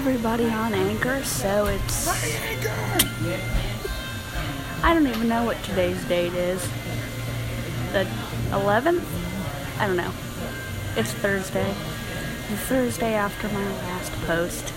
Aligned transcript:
everybody 0.00 0.46
on 0.46 0.72
Anchor, 0.72 1.22
so 1.24 1.66
it's. 1.66 2.08
I 4.82 4.94
don't 4.94 5.06
even 5.06 5.28
know 5.28 5.44
what 5.44 5.62
today's 5.62 6.02
date 6.06 6.32
is. 6.32 6.62
The 7.92 8.08
11th? 8.48 9.04
I 9.78 9.86
don't 9.86 9.98
know. 9.98 10.10
It's 10.96 11.12
Thursday. 11.12 11.68
The 12.48 12.56
Thursday 12.56 13.12
after 13.12 13.46
my 13.48 13.62
last 13.62 14.10
post. 14.22 14.72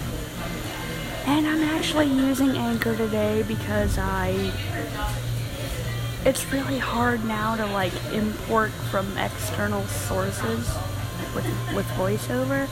And 1.25 1.47
I'm 1.47 1.63
actually 1.69 2.07
using 2.07 2.57
Anchor 2.57 2.93
today 2.93 3.45
because 3.47 3.97
I. 3.97 4.51
It's 6.25 6.51
really 6.51 6.79
hard 6.79 7.23
now 7.23 7.55
to 7.55 7.65
like 7.67 7.93
import 8.11 8.71
from 8.91 9.17
external 9.17 9.83
sources 9.85 10.69
with 11.33 11.45
with 11.73 11.85
voiceover. 11.95 12.67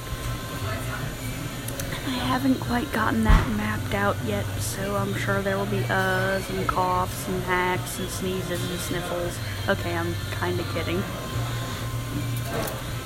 I 2.12 2.16
haven't 2.16 2.59
quite 2.59 2.91
gotten 2.91 3.24
that 3.24 3.50
mapped 3.56 3.93
out 3.93 4.18
yet, 4.25 4.46
so 4.60 4.97
I'm 4.97 5.14
sure 5.15 5.42
there 5.42 5.57
will 5.57 5.65
be 5.65 5.79
uhs 5.79 6.50
and 6.50 6.68
coughs 6.68 7.25
and 7.29 7.42
hacks 7.43 8.00
and 8.00 8.10
sneezes 8.10 8.69
and 8.69 8.79
sniffles. 8.82 9.38
Okay, 9.69 9.96
I'm 9.96 10.14
kind 10.32 10.60
of 10.60 10.66
kidding. 10.74 11.02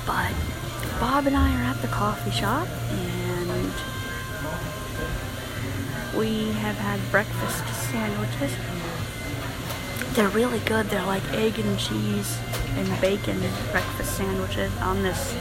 But 0.06 0.32
Bob 0.98 1.28
and 1.28 1.36
I 1.36 1.54
are 1.60 1.64
at 1.64 1.80
the 1.82 1.88
coffee 1.88 2.32
shop 2.32 2.66
and 2.90 3.72
we 6.18 6.50
have 6.54 6.76
had 6.76 6.98
breakfast 7.12 7.64
sandwiches. 7.92 8.56
They're 10.16 10.28
really 10.30 10.60
good. 10.60 10.86
They're 10.86 11.06
like 11.06 11.22
egg 11.32 11.60
and 11.60 11.78
cheese 11.78 12.38
and 12.74 13.00
bacon 13.00 13.38
breakfast 13.70 14.16
sandwiches 14.16 14.76
on 14.78 15.04
this 15.04 15.32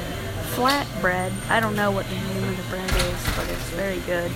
flat 0.56 0.88
bread. 1.02 1.34
I 1.50 1.60
don't 1.60 1.76
know 1.76 1.92
what 1.92 2.08
the 2.08 2.16
name 2.16 2.44
of 2.46 2.56
the 2.56 2.64
bread 2.70 2.90
is, 2.90 3.36
but 3.36 3.50
it's 3.50 3.70
very 3.72 4.00
good. 4.00 4.32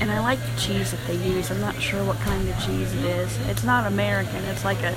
And 0.00 0.12
I 0.12 0.20
like 0.20 0.38
the 0.38 0.60
cheese 0.60 0.92
that 0.92 1.04
they 1.08 1.16
use. 1.16 1.50
I'm 1.50 1.60
not 1.60 1.82
sure 1.82 2.04
what 2.04 2.16
kind 2.18 2.48
of 2.48 2.54
cheese 2.64 2.94
it 2.94 3.04
is. 3.04 3.36
It's 3.48 3.64
not 3.64 3.84
American. 3.84 4.44
It's 4.44 4.64
like 4.64 4.80
a 4.84 4.96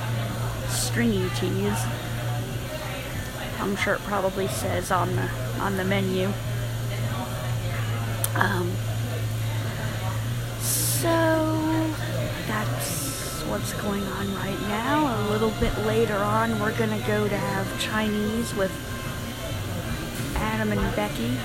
stringy 0.68 1.28
cheese. 1.30 1.76
I'm 3.58 3.74
sure 3.74 3.94
it 3.94 4.00
probably 4.02 4.46
says 4.46 4.92
on 4.92 5.16
the 5.16 5.28
on 5.58 5.76
the 5.76 5.84
menu. 5.84 6.32
Um, 8.36 8.70
so 10.60 11.92
that's 12.46 13.42
what's 13.48 13.72
going 13.74 14.04
on 14.04 14.34
right 14.36 14.60
now. 14.68 15.26
A 15.26 15.30
little 15.30 15.50
bit 15.58 15.76
later 15.78 16.16
on, 16.16 16.60
we're 16.60 16.78
gonna 16.78 17.04
go 17.08 17.26
to 17.28 17.36
have 17.36 17.80
Chinese 17.80 18.54
with 18.54 18.70
Adam 20.60 20.78
and 20.78 20.94
Becky. 20.94 21.38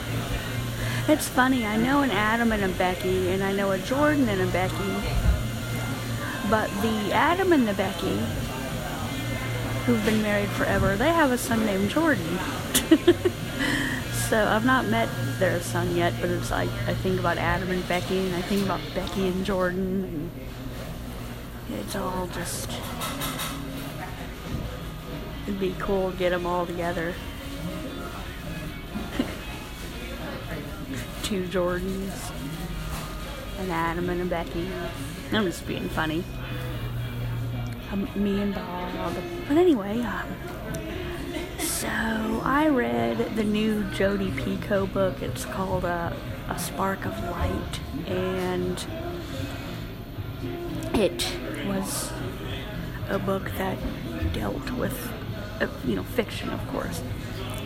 It's 1.08 1.26
funny, 1.30 1.66
I 1.66 1.78
know 1.78 2.02
an 2.02 2.12
Adam 2.12 2.52
and 2.52 2.66
a 2.66 2.68
Becky, 2.78 3.30
and 3.30 3.42
I 3.46 3.54
know 3.54 3.72
a 3.72 3.78
Jordan 3.78 4.28
and 4.28 4.42
a 4.42 4.48
Becky, 4.48 4.94
but 6.50 6.70
the 6.82 7.14
Adam 7.14 7.54
and 7.54 7.66
the 7.66 7.74
Becky, 7.76 8.18
who've 9.86 10.04
been 10.04 10.22
married 10.22 10.50
forever, 10.50 10.98
they 10.98 11.14
have 11.14 11.32
a 11.32 11.38
son 11.38 11.66
named 11.66 11.92
Jordan. 11.92 12.26
so 14.28 14.46
I've 14.46 14.66
not 14.66 14.88
met 14.88 15.08
their 15.40 15.62
son 15.62 15.96
yet, 15.96 16.14
but 16.20 16.30
it's 16.30 16.52
like 16.52 16.68
I 16.86 16.94
think 16.96 17.18
about 17.18 17.38
Adam 17.38 17.72
and 17.72 17.88
Becky, 17.88 18.20
and 18.20 18.36
I 18.36 18.42
think 18.42 18.66
about 18.66 18.82
Becky 18.94 19.30
and 19.30 19.46
Jordan, 19.46 20.30
and 21.70 21.80
it's 21.80 21.96
all 21.96 22.28
just. 22.34 22.70
It'd 25.44 25.58
be 25.58 25.74
cool 25.80 26.12
to 26.12 26.18
get 26.18 26.32
them 26.32 26.46
all 26.46 26.66
together. 26.66 27.14
Two 31.26 31.48
Jordans, 31.48 32.32
an 33.58 33.72
Adam 33.72 34.12
and 34.12 34.22
a 34.22 34.26
Becky. 34.26 34.70
I'm 35.32 35.46
just 35.46 35.66
being 35.66 35.90
funny. 35.90 36.24
Um, 37.92 38.08
me 38.16 38.44
and 38.44 38.54
Bob. 38.54 39.16
But 39.48 39.58
anyway, 39.58 40.02
um, 40.02 40.28
so 41.58 41.88
I 42.44 42.68
read 42.68 43.36
the 43.36 43.44
new 43.44 43.86
Jodi 43.86 44.30
Picoult 44.30 44.94
book. 44.94 45.24
It's 45.24 45.46
called 45.46 45.84
uh, 45.84 46.14
A 46.48 46.60
Spark 46.60 47.06
of 47.06 47.20
Light, 47.24 47.80
and 48.06 48.86
it 50.94 51.36
was 51.66 52.12
a 53.10 53.18
book 53.18 53.50
that 53.58 53.80
dealt 54.32 54.70
with, 54.74 55.12
uh, 55.60 55.66
you 55.86 55.96
know, 55.96 56.04
fiction, 56.04 56.52
of 56.52 56.68
course 56.68 57.02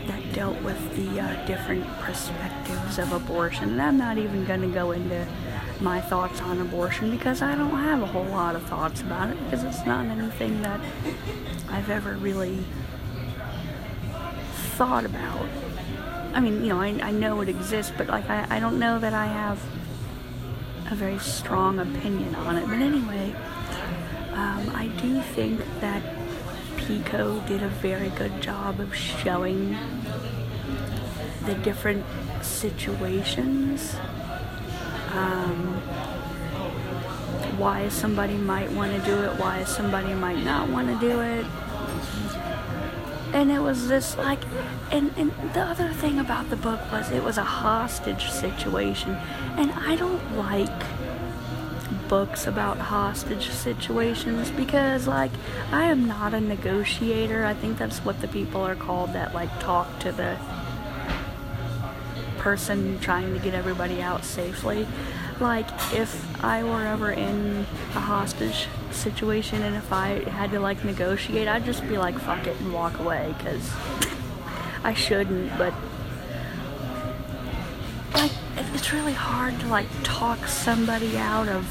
that 0.09 0.33
dealt 0.33 0.59
with 0.63 0.95
the 0.95 1.21
uh, 1.21 1.45
different 1.45 1.85
perspectives 1.99 2.97
of 2.97 3.13
abortion. 3.13 3.69
And 3.69 3.81
I'm 3.81 3.97
not 3.97 4.17
even 4.17 4.43
going 4.43 4.61
to 4.61 4.67
go 4.67 4.91
into 4.91 5.25
my 5.79 6.01
thoughts 6.01 6.41
on 6.41 6.59
abortion 6.59 7.11
because 7.11 7.43
I 7.43 7.53
don't 7.53 7.69
have 7.69 8.01
a 8.01 8.07
whole 8.07 8.25
lot 8.25 8.55
of 8.55 8.63
thoughts 8.63 9.01
about 9.01 9.29
it 9.29 9.43
because 9.43 9.63
it's 9.63 9.85
not 9.85 10.05
anything 10.07 10.63
that 10.63 10.81
I've 11.69 11.91
ever 11.91 12.13
really 12.13 12.65
thought 14.77 15.05
about. 15.05 15.45
I 16.33 16.39
mean, 16.39 16.63
you 16.63 16.69
know, 16.69 16.81
I, 16.81 16.87
I 17.01 17.11
know 17.11 17.39
it 17.41 17.49
exists, 17.49 17.93
but 17.95 18.07
like 18.07 18.27
I, 18.29 18.47
I 18.49 18.59
don't 18.59 18.79
know 18.79 18.97
that 18.97 19.13
I 19.13 19.27
have 19.27 19.61
a 20.89 20.95
very 20.95 21.19
strong 21.19 21.77
opinion 21.77 22.33
on 22.33 22.55
it. 22.55 22.65
But 22.65 22.79
anyway, 22.79 23.35
um, 24.33 24.71
I 24.75 24.89
do 24.99 25.21
think 25.21 25.61
that 25.81 26.01
Picoult 26.77 27.45
did 27.47 27.61
a 27.61 27.67
very 27.67 28.09
good 28.09 28.41
job 28.41 28.79
of 28.79 28.95
showing 28.95 29.77
the 31.49 31.55
different 31.63 32.05
situations. 32.41 33.95
Um, 35.13 35.81
why 37.57 37.89
somebody 37.89 38.35
might 38.35 38.71
want 38.71 38.91
to 38.95 39.01
do 39.05 39.23
it, 39.23 39.37
why 39.39 39.63
somebody 39.63 40.13
might 40.13 40.43
not 40.43 40.69
want 40.69 40.87
to 40.87 40.99
do 40.99 41.19
it. 41.19 41.45
And 43.33 43.51
it 43.51 43.59
was 43.59 43.87
this 43.87 44.15
like, 44.17 44.39
and, 44.91 45.11
and 45.17 45.31
the 45.53 45.61
other 45.61 45.91
thing 45.93 46.19
about 46.19 46.49
the 46.49 46.55
book 46.55 46.79
was 46.91 47.11
it 47.11 47.23
was 47.23 47.37
a 47.37 47.43
hostage 47.43 48.29
situation. 48.29 49.17
And 49.57 49.71
I 49.71 49.95
don't 49.95 50.37
like 50.37 50.69
books 52.07 52.47
about 52.47 52.77
hostage 52.77 53.49
situations 53.49 54.49
because 54.51 55.07
like 55.07 55.31
I 55.71 55.85
am 55.85 56.07
not 56.07 56.33
a 56.33 56.41
negotiator. 56.41 57.45
I 57.45 57.53
think 57.53 57.77
that's 57.77 57.99
what 57.99 58.21
the 58.21 58.27
people 58.27 58.61
are 58.61 58.75
called 58.75 59.13
that 59.13 59.33
like 59.33 59.59
talk 59.59 59.99
to 59.99 60.11
the 60.11 60.37
person 62.39 62.97
trying 62.99 63.33
to 63.33 63.39
get 63.39 63.53
everybody 63.53 64.01
out 64.01 64.25
safely. 64.25 64.87
Like 65.39 65.67
if 65.93 66.43
I 66.43 66.63
were 66.63 66.85
ever 66.85 67.11
in 67.11 67.65
a 67.95 67.99
hostage 67.99 68.67
situation 68.91 69.61
and 69.61 69.75
if 69.75 69.93
I 69.93 70.27
had 70.29 70.51
to 70.51 70.59
like 70.59 70.83
negotiate, 70.83 71.47
I'd 71.47 71.65
just 71.65 71.87
be 71.87 71.97
like 71.97 72.17
fuck 72.17 72.47
it 72.47 72.59
and 72.59 72.73
walk 72.73 72.99
away 72.99 73.35
cuz 73.39 73.71
I 74.83 74.93
shouldn't, 74.93 75.57
but 75.57 75.73
like 78.13 78.31
it's 78.55 78.91
really 78.91 79.13
hard 79.13 79.59
to 79.59 79.67
like 79.67 79.87
talk 80.03 80.47
somebody 80.47 81.17
out 81.17 81.47
of 81.47 81.65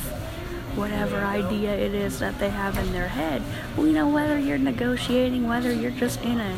whatever 0.76 1.16
idea 1.16 1.74
it 1.74 1.94
is 1.94 2.20
that 2.20 2.38
they 2.38 2.50
have 2.50 2.78
in 2.78 2.92
their 2.92 3.08
head. 3.08 3.42
Well, 3.76 3.86
you 3.86 3.92
know, 3.92 4.08
whether 4.08 4.38
you're 4.38 4.58
negotiating, 4.58 5.48
whether 5.48 5.72
you're 5.72 5.90
just 5.90 6.22
in 6.22 6.38
a 6.38 6.56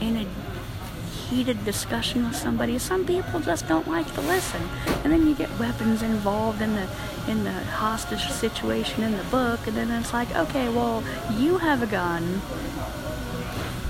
in 0.00 0.16
a 0.16 0.26
heated 1.28 1.64
discussion 1.64 2.24
with 2.26 2.36
somebody, 2.36 2.78
some 2.78 3.04
people 3.06 3.40
just 3.40 3.68
don't 3.68 3.86
like 3.88 4.12
to 4.14 4.20
listen. 4.22 4.62
And 5.04 5.12
then 5.12 5.26
you 5.26 5.34
get 5.34 5.50
weapons 5.58 6.02
involved 6.02 6.60
in 6.62 6.74
the 6.74 6.88
in 7.28 7.44
the 7.44 7.52
hostage 7.52 8.26
situation 8.30 9.02
in 9.02 9.16
the 9.16 9.24
book, 9.24 9.66
and 9.66 9.76
then 9.76 9.90
it's 9.90 10.12
like, 10.14 10.34
okay, 10.34 10.68
well, 10.68 11.04
you 11.36 11.58
have 11.58 11.82
a 11.82 11.86
gun. 11.86 12.40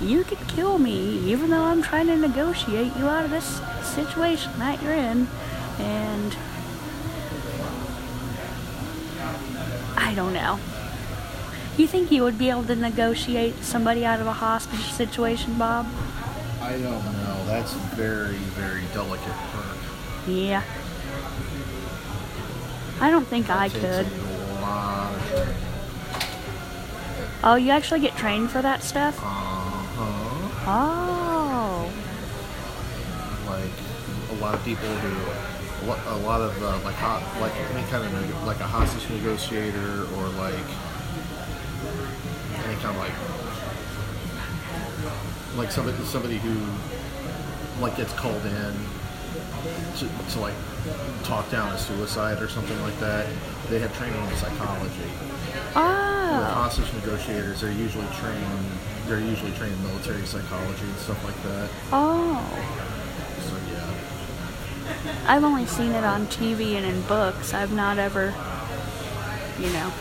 You 0.00 0.25
could 0.25 0.47
kill 0.48 0.78
me, 0.78 1.19
even 1.31 1.50
though 1.50 1.62
I'm 1.62 1.82
trying 1.82 2.06
to 2.09 2.16
negotiate 2.16 2.97
you 2.97 3.06
out 3.06 3.25
of 3.25 3.31
this 3.31 3.60
situation 3.82 4.53
that 4.59 4.82
you're 4.82 4.93
in. 4.93 5.28
And 5.78 6.36
I 9.97 10.15
don't 10.15 10.33
know. 10.33 10.59
You 11.77 11.86
think 11.86 12.10
you 12.10 12.24
would 12.24 12.39
be 12.39 12.51
able 12.51 12.65
to 12.65 12.74
negotiate 12.74 13.63
somebody 13.63 14.04
out 14.04 14.21
of 14.21 14.27
a 14.27 14.33
hostage 14.33 14.91
situation, 14.91 15.59
Bob? 15.59 15.86
I 16.60 16.72
don't 16.72 17.04
know. 17.04 17.28
That's 17.48 17.72
very, 17.72 18.36
very 18.36 18.83
delicate 18.92 19.27
work. 19.56 19.78
Yeah. 20.27 20.62
I 23.00 23.10
don't 23.10 23.27
think 23.27 23.48
I 23.48 23.68
Takes 23.68 23.80
could. 23.80 24.06
a 24.06 24.60
lot 24.60 25.15
of 25.15 25.28
training. 25.30 25.54
Oh, 27.42 27.54
you 27.54 27.71
actually 27.71 28.00
get 28.00 28.16
trained 28.18 28.50
for 28.50 28.60
that 28.60 28.83
stuff? 28.83 29.18
Uh-huh. 29.18 30.71
Oh. 30.71 31.91
Like 33.48 33.72
a 34.30 34.42
lot 34.42 34.53
of 34.54 34.62
people 34.62 34.86
who, 34.86 35.91
a 35.91 36.16
a 36.16 36.18
lot 36.18 36.42
of 36.42 36.62
uh, 36.62 36.78
like 36.84 36.97
hot, 36.97 37.22
like 37.41 37.56
any 37.74 37.83
kind 37.89 38.04
of 38.04 38.44
like 38.44 38.60
a 38.60 38.65
hostage 38.66 39.09
negotiator 39.09 40.03
or 40.16 40.28
like 40.36 40.68
any 42.66 42.77
kind 42.83 42.94
of 42.94 42.98
like 42.98 43.15
like 45.56 45.72
somebody 45.72 45.97
somebody 46.04 46.36
who 46.36 46.54
like 47.80 47.97
gets 47.97 48.13
called 48.15 48.45
in 48.45 48.75
to, 49.97 50.09
to 50.33 50.41
like 50.41 50.54
talk 51.25 51.51
down 51.51 51.72
a 51.72 51.78
suicide 51.78 52.41
or 52.42 52.48
something 52.48 52.80
like 52.83 52.98
that, 53.01 53.27
they 53.69 53.78
have 53.78 53.97
training 53.97 54.21
in 54.28 54.36
psychology. 54.36 54.95
With 54.98 55.77
Oh. 55.77 56.45
hostage 56.54 56.92
negotiators, 56.95 57.60
they're 57.60 57.71
usually 57.72 58.07
trained. 58.21 58.71
They're 59.07 59.21
usually 59.21 59.53
trained 59.53 59.72
in 59.75 59.83
military 59.84 60.25
psychology 60.27 60.84
and 60.84 60.97
stuff 60.97 61.22
like 61.25 61.42
that. 61.45 61.71
Oh. 61.92 62.39
So 63.42 63.57
yeah. 63.72 65.33
I've 65.34 65.45
only 65.45 65.66
seen 65.66 65.92
it 65.92 66.04
on 66.04 66.27
TV 66.27 66.75
and 66.77 66.84
in 66.86 67.01
books. 67.03 67.54
I've 67.54 67.72
not 67.72 67.98
ever, 67.98 68.34
you 69.59 69.71
know. 69.71 69.92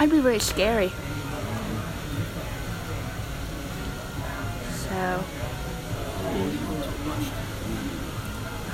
I'd 0.00 0.10
be 0.10 0.20
very 0.20 0.38
scary. 0.38 0.92
So, 4.98 5.24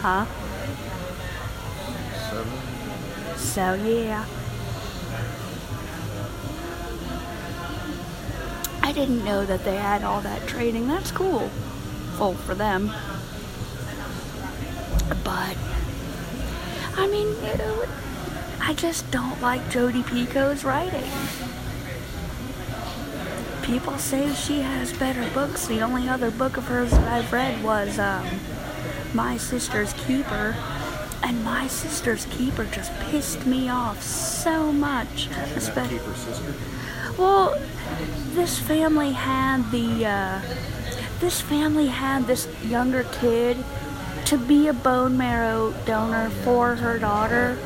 huh? 0.01 0.25
Seven. 2.31 3.37
So, 3.37 3.75
yeah. 3.75 4.25
I 8.81 8.93
didn't 8.93 9.23
know 9.23 9.45
that 9.45 9.65
they 9.67 9.77
had 9.77 10.03
all 10.03 10.23
that 10.23 10.49
training. 10.49 10.89
That's 10.89 11.11
cool. 11.11 11.51
Full 12.17 12.33
for 12.33 12.55
them. 12.55 12.87
But, 15.25 15.59
I 16.97 17.07
mean, 17.07 17.29
you 17.45 17.59
know, 17.59 17.85
I 18.63 18.73
just 18.73 19.11
don't 19.11 19.43
like 19.43 19.69
Jodi 19.69 20.03
Picoult's 20.03 20.65
writing. 20.65 21.11
People 23.75 23.99
say 23.99 24.33
she 24.35 24.61
has 24.61 24.93
better 24.93 25.29
books. 25.35 25.67
The 25.67 25.81
only 25.81 26.09
other 26.09 26.31
book 26.31 26.57
of 26.57 26.69
hers 26.69 26.93
that 26.93 27.13
I've 27.13 27.33
read 27.33 27.65
was 27.65 27.99
um, 27.99 28.25
My 29.13 29.37
Sister's 29.37 29.93
Keeper. 29.95 30.55
And 31.25 31.43
My 31.43 31.67
Sister's 31.67 32.25
Keeper 32.27 32.67
just 32.67 32.93
pissed 33.01 33.47
me 33.47 33.69
off 33.69 34.01
so 34.01 34.71
much. 34.71 35.29
Not 35.29 35.49
Espe- 35.49 35.89
keep 35.89 36.03
sister. 36.15 36.55
well, 37.19 37.61
this 38.35 38.61
family 38.61 39.11
had 39.11 39.69
the 39.73 40.07
uh, 40.07 40.41
this 41.19 41.41
family 41.41 41.89
had 41.89 42.29
this 42.29 42.47
younger 42.63 43.03
kid 43.21 43.57
to 44.27 44.39
be 44.39 44.69
a 44.69 44.73
bone 44.73 45.19
marrow 45.19 45.75
donor 45.85 46.31
for 46.45 46.77
her 46.77 46.97
daughter, 46.97 47.59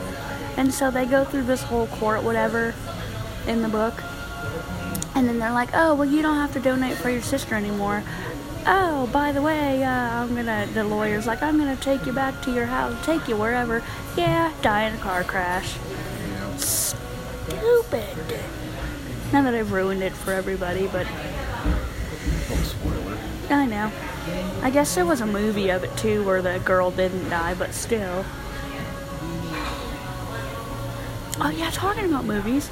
and 0.57 0.73
so 0.73 0.91
they 0.91 1.05
go 1.05 1.23
through 1.27 1.45
this 1.45 1.65
whole 1.65 1.87
court 1.89 2.23
whatever 2.23 2.75
in 3.47 3.61
the 3.61 3.69
book, 3.69 4.03
and 5.19 5.29
then 5.29 5.39
they're 5.39 5.53
like, 5.53 5.71
oh 5.75 5.95
well, 5.95 6.09
you 6.09 6.23
don't 6.23 6.37
have 6.37 6.53
to 6.55 6.61
donate 6.61 6.97
for 6.97 7.11
your 7.11 7.23
sister 7.23 7.55
anymore. 7.55 8.03
Oh, 8.67 9.09
by 9.13 9.33
the 9.33 9.43
way, 9.43 9.83
uh, 9.83 9.91
I'm 9.91 10.35
gonna. 10.35 10.67
The 10.73 10.85
lawyer's 10.85 11.27
like, 11.27 11.43
I'm 11.43 11.59
gonna 11.59 11.77
take 11.77 12.07
you 12.07 12.13
back 12.13 12.43
to 12.43 12.53
your 12.53 12.67
house, 12.67 13.05
take 13.05 13.29
you 13.29 13.37
wherever. 13.37 13.83
Yeah, 14.17 14.53
die 14.63 14.85
in 14.85 14.95
a 14.95 14.99
car 14.99 15.25
crash 15.25 15.77
stupid. 16.59 18.41
Now 19.33 19.43
that 19.43 19.55
I've 19.55 19.73
ruined 19.73 20.03
it 20.03 20.13
for 20.13 20.33
everybody, 20.33 20.87
but 20.87 21.07
spoiler. 22.63 23.19
I 23.51 23.67
know. 23.67 23.91
I 24.63 24.71
guess 24.71 24.95
there 24.95 25.07
was 25.07 25.21
a 25.21 25.27
movie 25.27 25.71
of 25.71 25.85
it 25.85 25.97
too 25.97 26.25
where 26.25 26.43
the 26.43 26.59
girl 26.61 26.91
didn't 26.91 27.29
die, 27.31 27.55
but 27.55 27.75
still. 27.75 28.25
Oh 31.41 31.55
yeah, 31.57 31.71
talking 31.71 32.05
about 32.05 32.25
movies. 32.25 32.71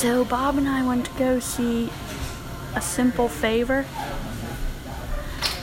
So 0.00 0.24
Bob 0.24 0.56
and 0.56 0.66
I 0.66 0.82
went 0.82 1.04
to 1.04 1.12
go 1.18 1.40
see 1.40 1.90
A 2.74 2.80
Simple 2.80 3.28
Favor, 3.28 3.84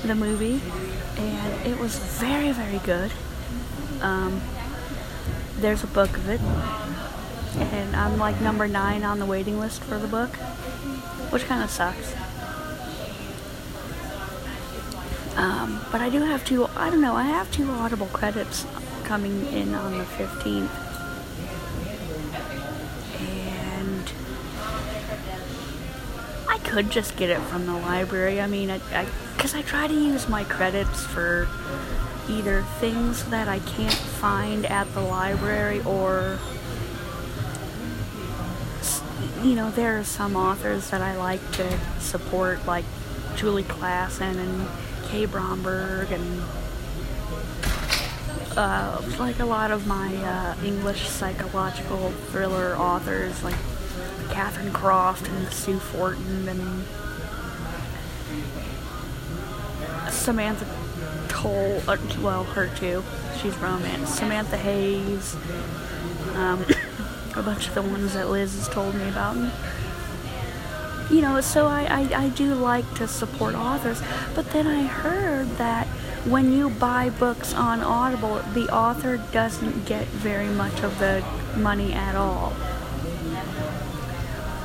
the 0.04 0.14
movie, 0.14 0.62
and 1.18 1.66
it 1.66 1.80
was 1.80 1.98
very, 1.98 2.52
very 2.52 2.78
good. 2.86 3.12
Um, 4.00 4.40
there's 5.58 5.84
a 5.84 5.88
book 5.88 6.16
of 6.16 6.30
it, 6.30 6.40
and 7.60 7.96
I'm 7.96 8.20
like 8.20 8.40
number 8.40 8.68
nine 8.68 9.04
on 9.04 9.18
the 9.18 9.26
waiting 9.26 9.60
list 9.60 9.82
for 9.84 9.98
the 9.98 10.08
book, 10.08 10.30
which 11.32 11.46
kind 11.46 11.64
of 11.64 11.72
sucks. 11.72 12.14
Um, 15.36 15.84
but 15.92 16.00
I 16.00 16.12
do 16.12 16.22
have 16.22 16.46
two, 16.46 16.68
I 16.76 16.92
don't 16.92 17.02
know, 17.02 17.16
I 17.16 17.24
have 17.24 17.52
two 17.52 17.72
Audible 17.72 18.06
credits 18.14 18.68
coming 19.04 19.48
in 19.48 19.74
on 19.74 19.98
the 19.98 20.04
15th. 20.04 20.70
And 23.20 24.12
I 26.50 26.58
could 26.78 26.92
just 26.92 27.18
get 27.18 27.32
it 27.32 27.40
from 27.40 27.66
the 27.66 27.74
library. 27.74 28.40
I 28.40 28.46
mean, 28.46 28.70
I, 28.70 28.80
I, 28.92 29.08
cause 29.40 29.56
I 29.56 29.64
try 29.64 29.88
to 29.88 29.94
use 29.96 30.30
my 30.30 30.44
credits 30.44 31.04
for 31.08 31.48
either 32.30 32.62
things 32.80 33.24
that 33.32 33.48
I 33.48 33.58
can't 33.58 33.92
find 33.92 34.64
at 34.68 34.94
the 34.94 35.02
library 35.02 35.82
or 35.82 36.38
you 39.44 39.56
know, 39.56 39.72
there 39.72 39.98
are 39.98 40.04
some 40.04 40.36
authors 40.36 40.92
that 40.92 41.02
I 41.02 41.18
like 41.18 41.42
to 41.54 41.80
support, 42.00 42.64
like 42.68 42.86
Julie 43.36 43.64
Klassen 43.64 44.38
and 44.38 44.68
K. 45.08 45.26
Bromberg, 45.26 46.12
and 46.12 46.44
uh, 48.56 49.02
like 49.18 49.40
a 49.40 49.46
lot 49.46 49.72
of 49.72 49.88
my 49.88 50.16
uh, 50.16 50.56
English 50.64 51.08
psychological 51.08 52.12
thriller 52.30 52.76
authors, 52.76 53.44
like 53.44 53.56
Kathryn 54.30 54.74
Croft 54.74 55.28
and 55.28 55.52
Sue 55.52 55.80
Fortin 55.80 56.48
and 56.48 56.84
Samantha 60.12 60.66
Toll. 61.28 61.82
Uh, 61.88 61.98
well, 62.22 62.44
her 62.44 62.68
too. 62.76 63.04
She's 63.42 63.56
romance. 63.58 64.10
Samantha 64.10 64.58
Hayes. 64.58 65.36
Um, 66.36 66.66
a 67.36 67.44
bunch 67.44 67.68
of 67.68 67.76
the 67.76 67.82
ones 67.82 68.14
that 68.14 68.30
Liz 68.30 68.56
has 68.56 68.68
told 68.70 68.96
me 68.96 69.08
about. 69.10 69.36
You 71.10 71.22
know, 71.22 71.40
so 71.40 71.68
I, 71.68 71.84
I, 71.84 72.26
I 72.26 72.30
do 72.30 72.54
like 72.54 72.92
to 72.96 73.08
support 73.08 73.56
authors, 73.56 74.02
but 74.36 74.52
then 74.52 74.68
I 74.68 74.84
heard 74.84 75.48
that 75.58 75.88
when 76.28 76.52
you 76.52 76.70
buy 76.70 77.10
books 77.10 77.54
on 77.54 77.80
Audible, 77.82 78.42
the 78.54 78.68
author 78.74 79.16
doesn't 79.32 79.86
get 79.86 80.06
very 80.08 80.50
much 80.50 80.84
of 80.84 81.00
the 81.00 81.24
money 81.56 81.94
at 81.94 82.16
all. 82.16 82.52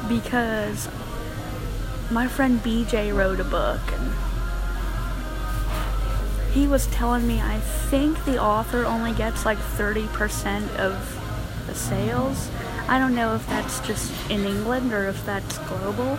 Because 0.08 0.88
my 2.10 2.28
friend 2.28 2.60
BJ 2.60 3.14
wrote 3.14 3.40
a 3.40 3.44
book 3.44 3.80
and 3.92 4.12
he 6.52 6.66
was 6.66 6.86
telling 6.88 7.26
me 7.26 7.40
I 7.40 7.58
think 7.60 8.24
the 8.24 8.38
author 8.38 8.84
only 8.84 9.12
gets 9.12 9.46
like 9.46 9.58
30% 9.58 10.76
of 10.76 11.18
the 11.66 11.74
sales. 11.74 12.50
I 12.88 12.98
don't 12.98 13.14
know 13.14 13.34
if 13.34 13.46
that's 13.46 13.80
just 13.80 14.12
in 14.30 14.44
England 14.44 14.92
or 14.92 15.08
if 15.08 15.24
that's 15.24 15.56
global. 15.58 16.18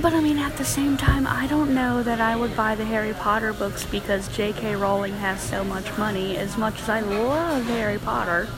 But 0.00 0.12
I 0.12 0.20
mean, 0.20 0.38
at 0.38 0.56
the 0.56 0.64
same 0.64 0.96
time, 0.96 1.26
I 1.26 1.46
don't 1.46 1.74
know 1.74 2.02
that 2.02 2.20
I 2.20 2.36
would 2.36 2.56
buy 2.56 2.74
the 2.74 2.84
Harry 2.84 3.14
Potter 3.14 3.52
books 3.52 3.84
because 3.86 4.28
J.K. 4.28 4.76
Rowling 4.76 5.14
has 5.14 5.40
so 5.40 5.64
much 5.64 5.96
money. 5.96 6.36
As 6.36 6.56
much 6.56 6.80
as 6.82 6.88
I 6.88 7.00
love 7.00 7.64
Harry 7.66 7.98
Potter, 7.98 8.48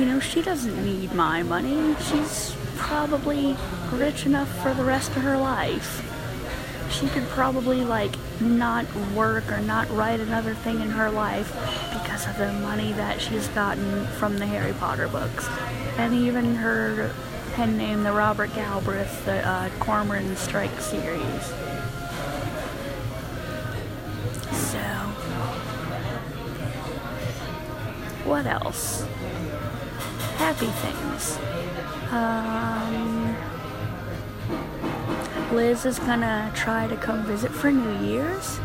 you 0.00 0.06
know, 0.06 0.18
she 0.18 0.40
doesn't 0.40 0.82
need 0.82 1.12
my 1.12 1.42
money. 1.42 1.94
She's 2.00 2.56
probably 2.76 3.54
rich 3.92 4.24
enough 4.24 4.48
for 4.62 4.72
the 4.72 4.82
rest 4.82 5.10
of 5.10 5.16
her 5.16 5.36
life. 5.36 6.06
She 6.90 7.06
could 7.08 7.28
probably, 7.28 7.84
like, 7.84 8.16
not 8.40 8.86
work 9.14 9.52
or 9.52 9.60
not 9.60 9.90
write 9.90 10.20
another 10.20 10.54
thing 10.54 10.80
in 10.80 10.88
her 10.88 11.10
life 11.10 11.52
because 11.92 12.26
of 12.26 12.38
the 12.38 12.50
money 12.50 12.94
that 12.94 13.20
she's 13.20 13.46
gotten 13.48 14.06
from 14.06 14.38
the 14.38 14.46
Harry 14.46 14.72
Potter 14.72 15.06
books. 15.06 15.46
And 15.98 16.14
even 16.14 16.54
her 16.54 17.14
pen 17.52 17.76
name, 17.76 18.02
the 18.02 18.12
Robert 18.12 18.54
Galbraith, 18.54 19.26
the 19.26 19.46
uh, 19.46 19.68
Cormoran 19.80 20.34
Strike 20.34 20.80
series. 20.80 21.44
So, 24.50 24.80
what 28.24 28.46
else? 28.46 29.06
Happy 30.40 30.68
things. 30.68 31.38
Um, 32.10 33.36
Liz 35.54 35.84
is 35.84 35.98
gonna 35.98 36.50
try 36.56 36.86
to 36.86 36.96
come 36.96 37.24
visit 37.24 37.50
for 37.50 37.70
New 37.70 38.06
Year's. 38.06 38.58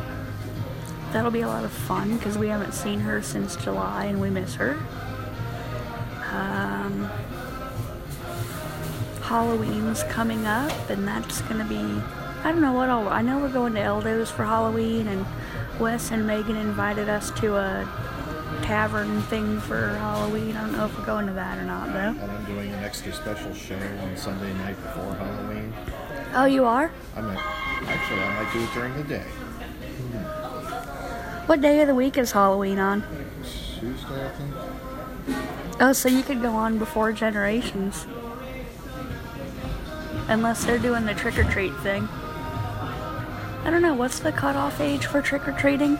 That'll 1.11 1.31
be 1.31 1.41
a 1.41 1.49
lot 1.49 1.65
of 1.65 1.71
fun 1.71 2.15
because 2.15 2.37
we 2.37 2.47
haven't 2.47 2.73
seen 2.73 3.01
her 3.01 3.21
since 3.21 3.57
July 3.57 4.05
and 4.05 4.21
we 4.21 4.29
miss 4.29 4.55
her. 4.55 4.77
Um, 6.31 7.09
Halloween's 9.21 10.03
coming 10.03 10.45
up, 10.45 10.89
and 10.89 11.05
that's 11.05 11.41
gonna 11.41 11.65
be. 11.65 12.01
I 12.45 12.53
don't 12.53 12.61
know 12.61 12.71
what 12.71 12.89
all. 12.89 13.09
I 13.09 13.21
know 13.21 13.37
we're 13.37 13.49
going 13.49 13.73
to 13.73 13.81
Eldo's 13.81 14.31
for 14.31 14.45
Halloween, 14.45 15.09
and 15.09 15.25
Wes 15.77 16.11
and 16.11 16.25
Megan 16.25 16.55
invited 16.55 17.09
us 17.09 17.31
to 17.31 17.57
a 17.57 18.14
tavern 18.65 19.21
thing 19.23 19.59
for 19.59 19.89
Halloween. 19.89 20.55
I 20.55 20.61
don't 20.61 20.71
know 20.71 20.85
if 20.85 20.97
we're 20.97 21.05
going 21.05 21.27
to 21.27 21.33
that 21.33 21.59
or 21.59 21.63
not 21.63 21.93
though. 21.93 22.19
And 22.19 22.31
I'm 22.31 22.45
doing 22.45 22.71
an 22.71 22.83
extra 22.83 23.13
special 23.13 23.53
show 23.53 23.77
on 24.01 24.17
Sunday 24.17 24.51
night 24.55 24.75
before 24.81 25.13
Halloween. 25.13 25.71
Oh, 26.33 26.45
you 26.45 26.65
are? 26.65 26.91
I 27.15 27.21
might, 27.21 27.37
actually, 27.37 28.21
I 28.21 28.43
might 28.43 28.51
do 28.51 28.63
it 28.63 28.73
during 28.73 28.95
the 28.95 29.03
day. 29.03 29.23
Hmm. 30.01 31.47
What 31.47 31.61
day 31.61 31.79
of 31.81 31.87
the 31.87 31.93
week 31.93 32.17
is 32.17 32.31
Halloween 32.31 32.79
on? 32.79 33.03
Tuesday, 33.43 34.25
I 34.25 34.29
think. 34.29 34.55
Oh, 35.79 35.93
so 35.93 36.09
you 36.09 36.23
could 36.23 36.41
go 36.41 36.49
on 36.55 36.79
before 36.79 37.11
Generations. 37.11 38.07
Unless 40.27 40.65
they're 40.65 40.79
doing 40.79 41.05
the 41.05 41.13
trick 41.13 41.37
or 41.37 41.43
treat 41.43 41.75
thing. 41.81 42.07
I 43.63 43.69
don't 43.69 43.83
know, 43.83 43.93
what's 43.93 44.17
the 44.19 44.31
cutoff 44.31 44.81
age 44.81 45.05
for 45.05 45.21
trick 45.21 45.47
or 45.47 45.51
treating? 45.51 45.99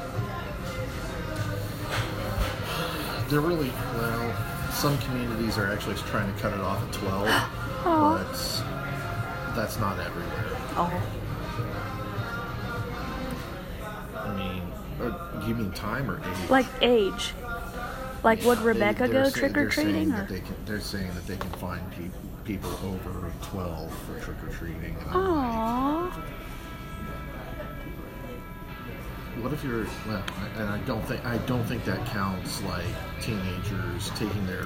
They're 3.30 3.42
really 3.42 3.72
well. 3.96 4.36
Some 4.72 4.98
communities 5.00 5.58
are 5.58 5.72
actually 5.72 5.96
trying 5.96 6.34
to 6.34 6.40
cut 6.42 6.54
it 6.54 6.60
off 6.60 6.82
at 6.86 6.94
12, 6.94 7.28
Oh. 7.88 8.18
but 8.18 9.56
that's 9.56 9.80
not 9.80 10.00
everywhere. 10.00 10.46
Oh. 10.78 11.02
I 14.16 14.36
mean, 14.36 14.64
or, 15.00 15.48
you 15.48 15.56
mean 15.56 15.72
time 15.72 16.10
or 16.10 16.18
age? 16.20 16.50
Like 16.50 16.66
age. 16.82 17.34
Like 18.24 18.44
would 18.44 18.60
Rebecca 18.60 19.08
they're 19.08 19.24
go 19.24 19.30
say- 19.30 19.40
trick 19.40 19.58
or 19.58 19.70
treating? 19.70 20.10
They 20.10 20.40
can, 20.40 20.56
they're 20.66 20.80
saying 20.80 21.12
that 21.14 21.26
they 21.28 21.38
can 21.38 21.52
find 21.52 21.82
pe- 21.92 22.10
people 22.44 22.72
over 22.84 23.32
12 23.44 23.92
for 24.00 24.20
trick 24.20 24.38
or 24.44 24.50
treating. 24.54 24.96
Aww. 25.10 26.06
like, 26.16 26.24
what 29.46 29.54
if 29.54 29.64
you're 29.64 29.86
well? 30.08 30.24
I- 30.40 30.48
And 30.60 30.70
I 30.72 30.80
don't 30.88 31.06
think 31.06 31.24
I 31.24 31.38
don't 31.46 31.64
think 31.66 31.86
that 31.86 32.04
counts 32.08 32.64
like 32.64 32.84
teenagers 33.22 34.10
taking 34.16 34.48
their 34.48 34.66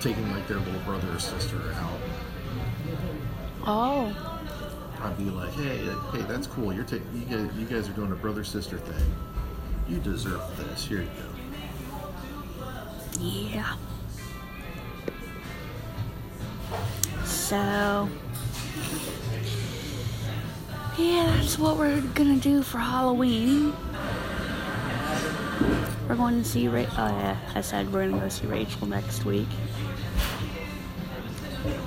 taking 0.00 0.28
like 0.32 0.48
their 0.48 0.58
little 0.58 0.80
brother 0.80 1.12
or 1.12 1.20
sister 1.20 1.60
out. 1.76 2.00
Oh. 3.64 4.40
I'd 5.00 5.16
be 5.16 5.30
like, 5.30 5.52
hey, 5.52 5.76
hey, 6.12 6.22
that's 6.22 6.48
cool. 6.48 6.72
You're 6.72 6.82
taking 6.82 7.06
you 7.14 7.24
guys 7.36 7.54
you 7.56 7.66
guys 7.66 7.88
are 7.88 7.92
doing 7.92 8.10
a 8.10 8.16
brother 8.16 8.42
sister 8.42 8.78
thing. 8.78 9.14
You 9.88 9.98
deserve 9.98 10.42
this. 10.58 10.84
Here 10.84 11.02
you 11.02 11.06
go. 11.06 11.12
Yeah. 13.20 13.76
So, 17.24 18.08
yeah, 20.96 21.26
that's 21.36 21.58
what 21.58 21.76
we're 21.76 22.00
gonna 22.00 22.36
do 22.36 22.62
for 22.62 22.78
Halloween. 22.78 23.72
We're 26.08 26.16
going 26.16 26.42
to 26.42 26.48
see. 26.48 26.68
Ra- 26.68 26.86
oh 26.98 27.08
yeah, 27.08 27.36
I 27.54 27.60
said 27.60 27.92
we're 27.92 28.06
gonna 28.06 28.20
go 28.20 28.28
see 28.28 28.46
Rachel 28.46 28.86
next 28.86 29.24
week. 29.24 29.48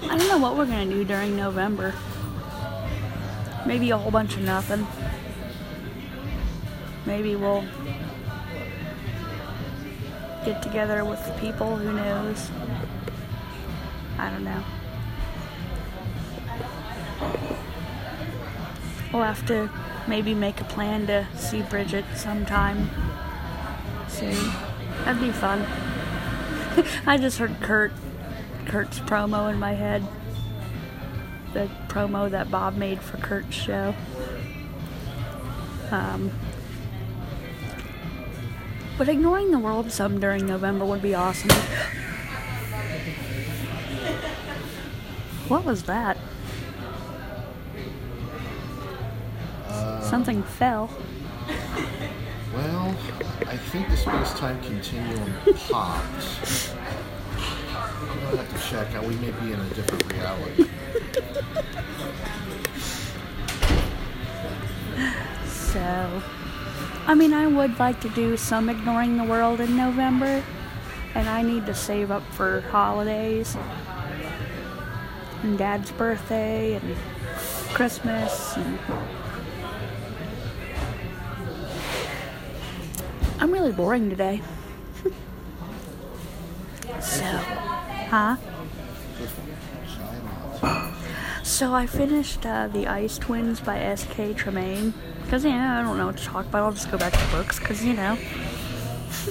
I 0.04 0.18
don't 0.18 0.28
know 0.28 0.40
what 0.40 0.58
we're 0.58 0.66
gonna 0.66 0.86
do 0.86 1.04
during 1.04 1.36
November. 1.36 1.94
Maybe 3.66 3.92
a 3.92 3.98
whole 3.98 4.12
bunch 4.12 4.36
of 4.36 4.42
nothing. 4.42 4.88
Maybe 7.06 7.36
we'll 7.36 7.64
get 10.44 10.64
together 10.64 11.06
with 11.06 11.20
people, 11.40 11.76
who 11.78 11.94
knows? 11.94 12.50
I 14.18 14.30
don't 14.30 14.44
know. 14.44 14.64
We'll 19.12 19.24
have 19.24 19.46
to 19.48 19.70
maybe 20.08 20.34
make 20.34 20.60
a 20.62 20.66
plan 20.66 21.08
to 21.08 21.28
see 21.36 21.62
Bridget 21.62 22.06
sometime 22.16 22.90
soon. 24.08 24.36
That'd 25.06 25.22
be 25.22 25.32
fun. 25.32 25.66
I 27.06 27.18
just 27.18 27.38
heard 27.38 27.60
Kurt 27.62 27.92
Kurt's 28.66 29.00
promo 29.00 29.50
in 29.52 29.60
my 29.60 29.74
head. 29.74 30.06
The 31.54 31.70
promo 31.88 32.30
that 32.30 32.52
Bob 32.52 32.76
made 32.76 33.02
for 33.02 33.18
Kurt's 33.18 33.56
show. 33.56 33.96
Um, 35.90 36.32
but 38.98 39.08
ignoring 39.08 39.52
the 39.52 39.60
world 39.60 39.92
some 39.92 40.20
during 40.20 40.46
November 40.46 40.86
would 40.86 41.02
be 41.02 41.16
awesome. 41.16 41.50
What 45.48 45.64
was 45.64 45.84
that? 45.84 46.18
Something 50.10 50.42
fell. 50.42 50.90
Well, 52.54 52.96
I 53.46 53.58
think 53.58 53.90
the 53.90 53.98
space-time 53.98 54.62
continuum 54.64 55.34
popped. 55.70 56.74
I'll 58.26 58.38
have 58.38 58.50
to 58.54 58.70
check 58.70 58.96
out. 58.96 59.06
We 59.06 59.16
may 59.16 59.32
be 59.32 59.52
in 59.52 59.60
a 59.60 59.70
different 59.70 60.14
reality. 60.14 60.70
So, 65.46 66.22
I 67.06 67.14
mean, 67.14 67.34
I 67.34 67.48
would 67.48 67.78
like 67.78 68.00
to 68.02 68.10
do 68.10 68.38
some 68.38 68.70
ignoring 68.70 69.18
the 69.18 69.26
world 69.26 69.60
in 69.60 69.76
November, 69.76 70.44
and 71.16 71.28
I 71.30 71.42
need 71.42 71.66
to 71.66 71.74
save 71.76 72.12
up 72.12 72.24
for 72.32 72.62
holidays 72.72 73.58
and 75.44 75.58
Dad's 75.58 75.92
birthday 75.92 76.76
and 76.76 76.96
Christmas. 77.74 78.56
And 78.58 78.80
I'm 83.48 83.54
really 83.54 83.72
boring 83.72 84.10
today. 84.10 84.42
so, 87.00 87.24
huh? 87.24 88.36
So 91.44 91.74
I 91.74 91.88
finished 91.88 92.46
uh, 92.46 92.68
The 92.68 92.88
Ice 92.88 93.18
Twins 93.18 93.62
by 93.62 93.80
S.K. 93.80 94.34
Tremayne. 94.34 94.92
Because, 95.24 95.46
yeah, 95.46 95.80
I 95.80 95.82
don't 95.82 95.98
know 95.98 96.08
what 96.08 96.18
to 96.18 96.26
talk 96.26 96.46
about. 96.46 96.64
I'll 96.64 96.74
just 96.74 96.92
go 96.92 96.98
back 96.98 97.14
to 97.14 97.26
books, 97.32 97.58
because, 97.58 97.86
you 97.86 97.94
know. 97.94 98.18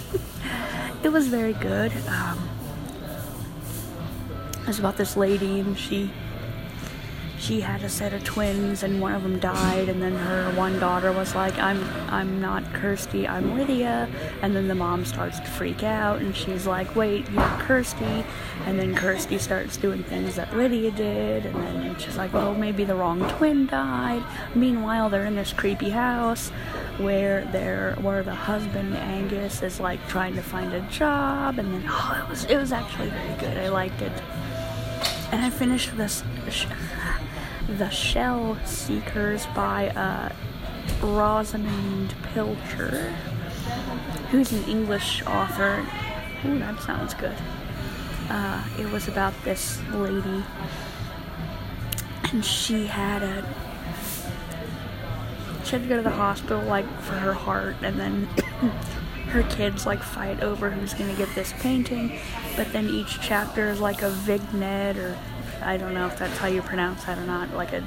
it 1.03 1.11
was 1.11 1.29
very 1.29 1.53
good. 1.53 1.93
Um, 2.09 2.49
it 4.63 4.67
was 4.67 4.79
about 4.79 4.97
this 4.97 5.15
lady, 5.15 5.61
and 5.61 5.79
she 5.79 6.11
she 7.47 7.61
had 7.61 7.81
a 7.85 7.89
set 7.89 8.13
of 8.13 8.25
twins 8.25 8.83
and 8.83 9.01
one 9.01 9.13
of 9.13 9.23
them 9.23 9.39
died 9.39 9.89
and 9.89 10.03
then 10.03 10.17
her 10.17 10.51
one 10.57 10.77
daughter 10.81 11.13
was 11.13 11.33
like 11.37 11.57
i'm 11.59 11.81
i'm 12.09 12.41
not 12.41 12.65
kirsty 12.75 13.29
i'm 13.29 13.57
lydia. 13.57 14.09
And 14.43 14.57
then 14.57 14.67
the 14.67 14.75
mom 14.75 15.05
starts 15.05 15.39
to 15.39 15.47
freak 15.47 15.85
out 15.85 16.21
and 16.21 16.35
she's 16.35 16.67
like 16.67 16.97
wait 16.97 17.31
you're 17.31 17.57
kirsty. 17.61 18.25
And 18.65 18.81
then 18.81 18.97
kirsty 18.97 19.39
starts 19.39 19.77
doing 19.77 20.03
things 20.03 20.35
that 20.35 20.57
lydia 20.57 20.91
did 20.91 21.47
and 21.47 21.55
then 21.55 21.99
she's 21.99 22.17
like 22.17 22.33
well 22.33 22.53
maybe 22.53 22.83
the 22.83 22.97
wrong 22.97 23.21
twin 23.37 23.67
died. 23.67 24.25
Meanwhile 24.57 25.11
they're 25.11 25.27
in 25.27 25.37
this 25.37 25.53
creepy 25.53 25.91
house 25.91 26.49
where 26.99 27.45
they're 27.53 27.95
where 28.01 28.25
the 28.25 28.35
husband 28.35 28.97
angus 28.97 29.63
is 29.63 29.79
like 29.79 30.05
trying 30.09 30.35
to 30.35 30.43
find 30.43 30.73
a 30.73 30.81
job 30.91 31.61
and 31.61 31.73
then 31.73 31.85
oh 31.87 32.25
it 32.25 32.29
was 32.29 32.45
it 32.47 32.57
was 32.57 32.73
actually 32.73 33.11
very 33.11 33.39
good. 33.39 33.57
I 33.57 33.69
liked 33.69 34.03
it. 34.03 34.13
And 35.33 35.45
I 35.45 35.51
finished 35.51 35.97
this, 35.97 36.23
The 37.69 37.91
Shell 37.91 38.59
Seekers 38.65 39.47
by 39.47 39.89
uh, 39.89 40.33
Rosamund 41.03 42.15
Pilcher, 42.33 43.11
who's 44.31 44.53
an 44.53 44.63
English 44.65 45.27
author. 45.27 45.85
Ooh, 46.45 46.61
that 46.61 46.81
sounds 46.81 47.13
good. 47.15 47.35
Uh, 48.31 48.63
it 48.79 48.89
was 48.93 49.09
about 49.09 49.35
this 49.43 49.83
lady, 49.91 50.45
and 52.33 52.45
she 52.45 52.87
had 52.87 53.25
a. 53.25 53.45
She 55.65 55.73
had 55.73 55.83
to 55.83 55.89
go 55.89 55.97
to 55.97 56.03
the 56.03 56.11
hospital, 56.11 56.63
like, 56.63 56.87
for 57.01 57.15
her 57.15 57.35
heart, 57.35 57.75
and 57.83 57.99
then 57.99 58.25
her 59.31 59.43
kids 59.43 59.87
like 59.87 60.05
fight 60.05 60.41
over 60.41 60.71
who's 60.71 60.95
gonna 60.95 61.17
get 61.17 61.35
this 61.35 61.53
painting, 61.59 62.21
but 62.57 62.73
then 62.73 62.89
each 62.89 63.21
chapter 63.21 63.71
is 63.71 63.81
like 63.81 64.03
a 64.03 64.11
vignette 64.11 64.97
or 64.97 65.19
I 65.67 65.77
don't 65.77 65.95
know 65.95 66.07
if 66.07 66.17
that's 66.17 66.39
how 66.39 66.47
you 66.47 66.63
pronounce 66.63 67.05
that 67.05 67.19
or 67.19 67.27
not, 67.27 67.53
like 67.55 67.73
a 67.73 67.87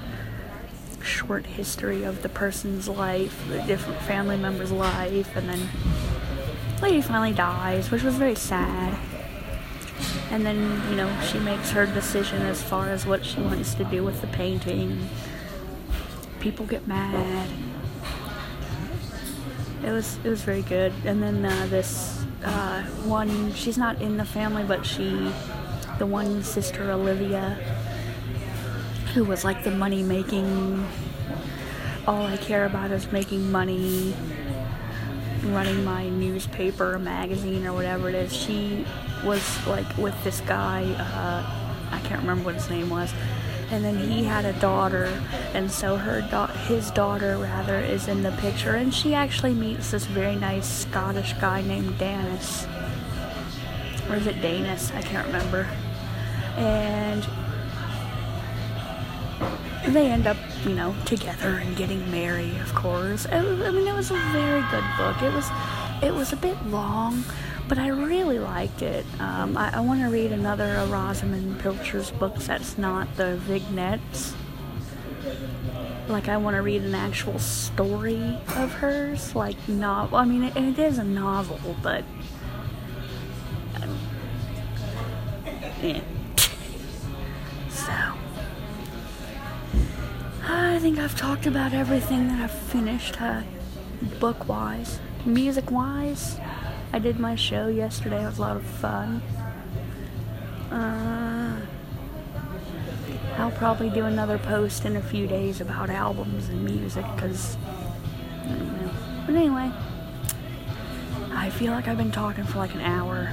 short 1.02 1.46
history 1.46 2.04
of 2.04 2.22
the 2.22 2.30
person's 2.30 2.90
life, 2.90 3.46
the 3.48 3.62
different 3.62 4.02
family 4.02 4.36
member's 4.36 4.72
life, 4.72 5.34
and 5.36 5.48
then 5.48 5.70
lady 6.82 7.02
finally 7.02 7.32
dies, 7.32 7.90
which 7.90 8.04
was 8.04 8.16
very 8.16 8.36
sad. 8.36 8.98
And 10.30 10.46
then, 10.46 10.58
you 10.90 10.96
know, 10.96 11.22
she 11.22 11.40
makes 11.40 11.72
her 11.72 11.86
decision 11.86 12.42
as 12.42 12.62
far 12.62 12.90
as 12.90 13.06
what 13.06 13.26
she 13.26 13.40
wants 13.40 13.74
to 13.76 13.86
do 13.86 14.04
with 14.04 14.20
the 14.20 14.28
painting. 14.28 15.10
People 16.40 16.66
get 16.66 16.86
mad. 16.86 17.50
It 19.86 19.92
was 19.92 20.20
it 20.24 20.30
was 20.30 20.42
very 20.42 20.64
good. 20.64 20.92
And 21.06 21.24
then 21.24 21.46
uh, 21.46 21.68
this 21.70 22.26
uh, 22.44 22.84
one, 23.06 23.54
she's 23.54 23.78
not 23.78 24.02
in 24.02 24.18
the 24.18 24.26
family, 24.26 24.64
but 24.64 24.86
she, 24.86 25.32
the 26.00 26.06
one 26.06 26.42
sister 26.44 26.92
Olivia, 26.92 27.58
who 29.14 29.24
was 29.24 29.44
like 29.44 29.64
the 29.64 29.72
money 29.72 30.02
making. 30.02 30.88
All 32.08 32.26
I 32.26 32.38
care 32.38 32.66
about 32.66 32.92
is 32.92 33.12
making 33.12 33.52
money. 33.52 34.16
running 35.44 35.86
my 35.86 36.10
newspaper 36.10 37.00
magazine 37.00 37.66
or 37.66 37.72
whatever 37.74 38.10
it 38.10 38.16
is, 38.16 38.36
she 38.36 38.86
was 39.24 39.42
like 39.68 39.88
with 39.98 40.22
this 40.24 40.42
guy. 40.42 40.84
Uh, 40.84 41.96
I 41.96 42.00
can't 42.08 42.22
remember 42.22 42.46
what 42.46 42.56
his 42.56 42.70
name 42.70 42.90
was. 42.90 43.14
And 43.72 43.86
then 43.86 43.98
he 43.98 44.24
had 44.24 44.46
a 44.46 44.54
daughter, 44.54 45.06
and 45.54 45.72
so 45.72 45.96
her 45.96 46.22
da- 46.22 46.48
his 46.48 46.90
daughter 46.92 47.38
rather 47.38 47.78
is 47.78 48.08
in 48.08 48.24
the 48.24 48.32
picture, 48.32 48.74
and 48.76 48.92
she 48.94 49.14
actually 49.14 49.54
meets 49.54 49.92
this 49.92 50.06
very 50.06 50.36
nice 50.36 50.68
Scottish 50.68 51.34
guy 51.34 51.62
named 51.62 51.98
Danus, 52.00 52.66
or 54.10 54.16
is 54.16 54.26
it 54.26 54.42
Danus? 54.42 54.92
I 54.92 55.04
can't 55.04 55.28
remember. 55.28 55.68
And 56.60 57.26
they 59.94 60.12
end 60.12 60.28
up, 60.28 60.38
you 60.66 60.76
know, 60.76 60.94
together 61.06 61.56
and 61.58 61.76
getting 61.78 62.12
married, 62.12 62.58
of 62.58 62.76
course. 62.76 63.26
I 63.32 63.42
mean, 63.42 63.88
it 63.88 63.94
was 63.94 64.12
a 64.12 64.16
very 64.34 64.62
good 64.70 64.84
book. 64.98 65.22
It 65.22 65.34
was, 65.34 65.50
it 66.04 66.14
was 66.14 66.34
a 66.34 66.36
bit 66.36 66.64
long, 66.66 67.24
but 67.68 67.78
I 67.78 67.88
really 67.88 68.40
liked 68.40 68.82
it. 68.82 69.06
Um, 69.20 69.58
I, 69.58 69.78
I 69.78 69.80
want 69.80 70.02
to 70.02 70.08
read 70.08 70.34
another 70.34 70.76
of 70.76 70.92
Rosamund 70.92 71.60
Pilcher's 71.60 72.12
books 72.12 72.48
that's 72.48 72.78
not 72.78 73.16
the 73.16 73.38
vignettes. 73.38 74.34
Like, 76.10 76.28
I 76.28 76.38
want 76.38 76.56
to 76.56 76.62
read 76.62 76.82
an 76.82 76.96
actual 76.96 77.40
story 77.40 78.38
of 78.58 78.74
hers. 78.74 79.34
Like, 79.34 79.56
not, 79.70 80.12
I 80.12 80.26
mean, 80.26 80.44
it, 80.44 80.58
it 80.58 80.78
is 80.78 80.98
a 80.98 81.04
novel, 81.04 81.76
but. 81.82 82.04
Um, 83.82 83.98
yeah. 85.82 86.02
I 90.80 90.82
think 90.82 90.98
I've 90.98 91.18
talked 91.18 91.46
about 91.46 91.74
everything 91.74 92.30
that 92.30 92.40
I've 92.40 92.58
finished, 92.58 93.22
uh, 93.22 93.42
book 94.22 94.48
wise. 94.48 95.02
Music 95.26 95.70
wise, 95.72 96.40
I 96.94 97.00
did 97.00 97.20
my 97.20 97.36
show 97.36 97.68
yesterday. 97.68 98.24
It 98.24 98.28
was 98.28 98.38
a 98.38 98.42
lot 98.42 98.56
of 98.56 98.64
fun. 98.64 99.22
Uh, 100.72 101.60
I'll 103.38 103.52
probably 103.52 103.90
do 103.90 104.06
another 104.06 104.38
post 104.38 104.86
in 104.86 104.96
a 104.96 105.02
few 105.02 105.28
days 105.28 105.60
about 105.60 105.90
albums 105.90 106.48
and 106.48 106.64
music 106.64 107.04
because. 107.14 107.58
But 109.26 109.36
anyway, 109.36 109.74
I 111.34 111.50
feel 111.50 111.74
like 111.74 111.90
I've 111.90 111.98
been 111.98 112.10
talking 112.10 112.46
for 112.46 112.60
like 112.60 112.74
an 112.74 112.80
hour. 112.80 113.30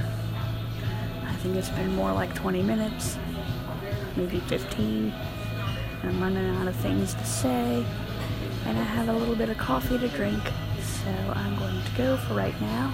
I 1.24 1.32
think 1.36 1.54
it's 1.54 1.68
been 1.68 1.94
more 1.94 2.12
like 2.12 2.34
20 2.34 2.64
minutes, 2.64 3.16
maybe 4.16 4.40
15. 4.40 5.14
I'm 6.06 6.20
running 6.20 6.48
out 6.56 6.68
of 6.68 6.76
things 6.76 7.14
to 7.14 7.24
say, 7.24 7.84
and 8.64 8.78
I 8.78 8.82
have 8.82 9.08
a 9.08 9.12
little 9.12 9.34
bit 9.34 9.48
of 9.48 9.58
coffee 9.58 9.98
to 9.98 10.08
drink, 10.08 10.42
so 10.80 11.10
I'm 11.34 11.58
going 11.58 11.82
to 11.82 11.90
go 11.96 12.16
for 12.16 12.34
right 12.34 12.58
now. 12.60 12.92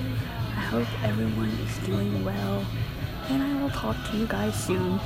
I 0.57 0.61
hope 0.61 0.89
everyone 1.05 1.51
is 1.51 1.79
doing 1.87 2.25
well, 2.25 2.65
and 3.29 3.43
I 3.43 3.63
will 3.63 3.71
talk 3.71 3.97
to 4.11 4.17
you 4.17 4.27
guys 4.27 4.55
soon. 4.55 4.99